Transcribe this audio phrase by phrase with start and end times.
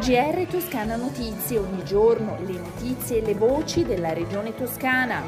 [0.00, 5.22] GR Toscana Notizie, ogni giorno le notizie e le voci della regione toscana.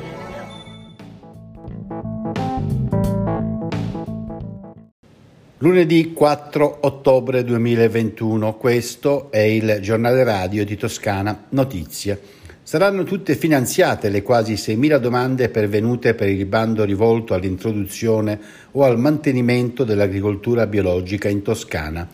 [5.59, 12.19] Lunedì 4 ottobre 2021, questo è il giornale radio di Toscana Notizie.
[12.63, 18.99] Saranno tutte finanziate le quasi 6.000 domande pervenute per il bando rivolto all'introduzione o al
[18.99, 22.09] mantenimento dell'agricoltura biologica in Toscana.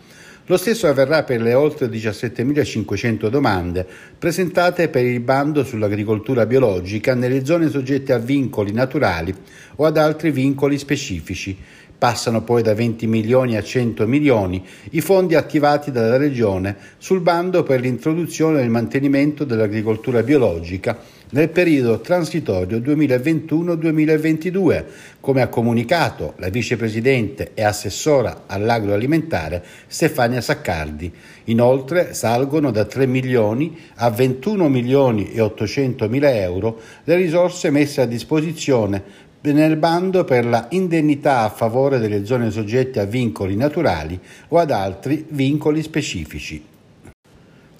[0.49, 3.85] Lo stesso avverrà per le oltre 17.500 domande
[4.17, 9.31] presentate per il bando sull'agricoltura biologica nelle zone soggette a vincoli naturali
[9.75, 11.55] o ad altri vincoli specifici.
[11.95, 17.61] Passano poi da 20 milioni a 100 milioni i fondi attivati dalla Regione sul bando
[17.61, 20.97] per l'introduzione e il mantenimento dell'agricoltura biologica
[21.31, 24.83] nel periodo transitorio 2021-2022,
[25.19, 31.11] come ha comunicato la vicepresidente e assessora all'agroalimentare Stefania Saccardi.
[31.45, 38.01] Inoltre salgono da 3 milioni a 21 milioni e 800 mila euro le risorse messe
[38.01, 44.19] a disposizione nel bando per la indennità a favore delle zone soggette a vincoli naturali
[44.49, 46.77] o ad altri vincoli specifici.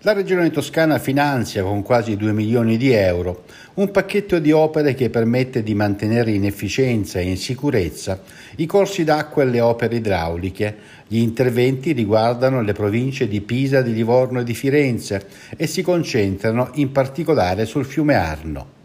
[0.03, 5.09] La Regione Toscana finanzia con quasi 2 milioni di euro un pacchetto di opere che
[5.09, 8.22] permette di mantenere in efficienza e in sicurezza
[8.55, 10.73] i corsi d'acqua e le opere idrauliche.
[11.05, 15.27] Gli interventi riguardano le province di Pisa, di Livorno e di Firenze
[15.58, 18.77] e si concentrano in particolare sul fiume Arno.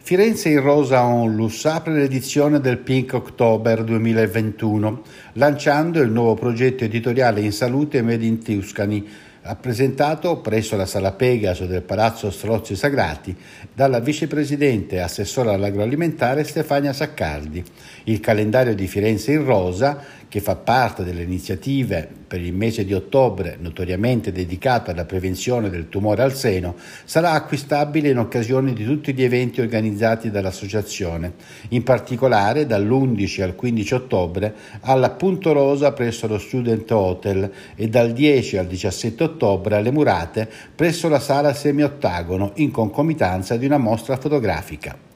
[0.00, 7.40] Firenze in Rosa Onlus apre l'edizione del Pink October 2021, lanciando il nuovo progetto editoriale
[7.40, 9.06] in salute Made in Tuscany,
[9.54, 13.34] presentato presso la Sala Pegaso del Palazzo Strozzi Sagrati
[13.72, 17.64] dalla vicepresidente e assessora all'agroalimentare Stefania Saccardi.
[18.04, 22.92] Il calendario di Firenze in Rosa che fa parte delle iniziative per il mese di
[22.92, 29.14] ottobre notoriamente dedicato alla prevenzione del tumore al seno, sarà acquistabile in occasione di tutti
[29.14, 31.32] gli eventi organizzati dall'associazione,
[31.70, 38.12] in particolare dall'11 al 15 ottobre alla Punto Rosa presso lo Student Hotel e dal
[38.12, 44.18] 10 al 17 ottobre alle Murate presso la sala semi-ottagono in concomitanza di una mostra
[44.18, 45.07] fotografica.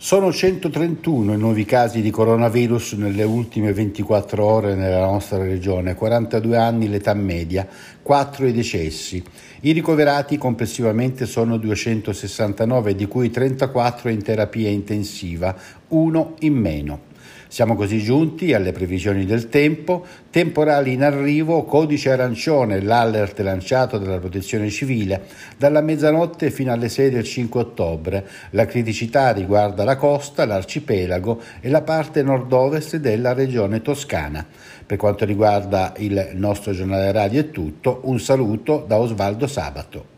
[0.00, 6.56] Sono 131 i nuovi casi di coronavirus nelle ultime 24 ore nella nostra regione, 42
[6.56, 7.66] anni l'età media,
[8.00, 9.20] 4 i decessi.
[9.62, 15.52] I ricoverati complessivamente sono 269, di cui 34 in terapia intensiva,
[15.88, 17.07] uno in meno.
[17.48, 24.18] Siamo così giunti alle previsioni del tempo, temporali in arrivo, codice arancione, l'allert lanciato dalla
[24.18, 25.22] protezione civile,
[25.56, 28.26] dalla mezzanotte fino alle 6 del 5 ottobre.
[28.50, 34.44] La criticità riguarda la costa, l'arcipelago e la parte nord-ovest della regione toscana.
[34.84, 40.16] Per quanto riguarda il nostro giornale radio è tutto, un saluto da Osvaldo Sabato.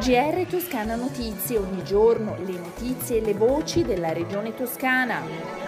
[0.00, 5.67] GR Toscana Notizie, ogni giorno le notizie e le voci della regione toscana.